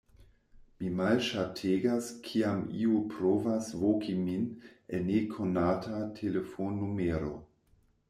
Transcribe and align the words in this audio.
Mi 0.77 0.87
malŝategas 0.99 2.07
kiam 2.29 2.65
iu 2.79 3.03
provas 3.13 3.71
voki 3.85 4.19
min 4.25 4.51
el 4.97 5.09
nekonata 5.13 6.05
telefonnumero. 6.21 7.35